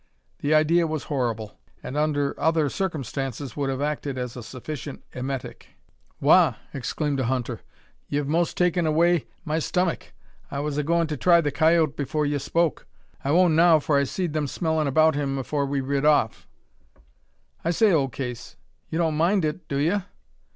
[0.39, 5.75] The idea was horrible, and under other circumstances would have acted as a sufficient emetic.
[6.19, 7.61] "Wagh!" exclaimed a hunter;
[8.07, 10.07] "ye've most taken away my stammuck.
[10.49, 12.87] I was a goin' to try the coyoat afore ye spoke.
[13.23, 16.47] I won't now, for I seed them smellin' about him afore we rid off."
[17.63, 18.55] "I say, old case,
[18.89, 19.97] you don't mind it, do ye?"